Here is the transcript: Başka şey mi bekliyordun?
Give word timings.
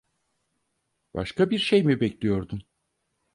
Başka 1.13 1.57
şey 1.57 1.83
mi 1.83 1.99
bekliyordun? 2.01 2.63